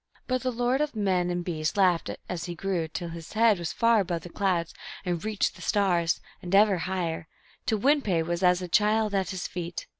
But 0.25 0.41
the 0.41 0.49
lord 0.49 0.81
of 0.81 0.95
men 0.95 1.29
and 1.29 1.45
beasts 1.45 1.77
laughed 1.77 2.09
as 2.27 2.45
he 2.45 2.55
grew 2.55 2.87
till 2.87 3.09
his 3.09 3.33
head 3.33 3.59
was 3.59 3.71
far 3.71 3.99
above 3.99 4.23
the 4.23 4.29
clouds 4.31 4.73
and 5.05 5.23
reached 5.23 5.55
the 5.55 5.61
stars, 5.61 6.19
and 6.41 6.55
ever 6.55 6.79
higher, 6.89 7.27
till 7.67 7.77
Win 7.77 8.01
pe 8.01 8.23
was 8.23 8.41
as 8.41 8.63
a 8.63 8.67
child 8.67 9.13
at 9.13 9.29
his 9.29 9.47
feet. 9.47 9.85